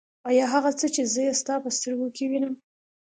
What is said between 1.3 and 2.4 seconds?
ستا په سترګو کې